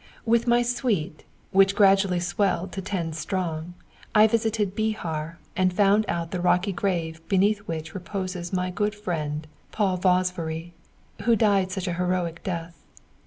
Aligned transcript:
With 0.25 0.47
my 0.47 0.63
suite, 0.63 1.25
which 1.51 1.75
gradually 1.75 2.19
swelled 2.19 2.69
into 2.69 2.81
ten 2.81 3.13
strong, 3.13 3.75
I 4.15 4.25
visited 4.25 4.75
Bihar, 4.75 5.37
and 5.55 5.71
found 5.71 6.05
out 6.07 6.31
the 6.31 6.41
rocky 6.41 6.71
grave 6.71 7.21
beneath 7.27 7.59
which 7.67 7.93
reposes 7.93 8.51
my 8.51 8.71
good 8.71 8.95
friend 8.95 9.45
Paul 9.71 9.99
Vasváry, 9.99 10.71
who 11.21 11.35
died 11.35 11.69
such 11.71 11.87
a 11.87 11.93
heroic 12.01 12.41
death. 12.43 12.83